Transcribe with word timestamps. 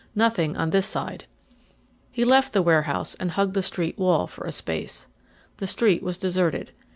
Nothing 0.15 0.57
on 0.57 0.71
this 0.71 0.87
side. 0.87 1.25
He 2.11 2.25
left 2.25 2.53
the 2.53 2.63
warehouse 2.63 3.13
and 3.19 3.29
hugged 3.29 3.53
the 3.53 3.61
street 3.61 3.99
wall 3.99 4.25
for 4.25 4.45
a 4.45 4.51
space. 4.51 5.05
The 5.57 5.67
street 5.67 6.01
was 6.01 6.17
deserted. 6.17 6.71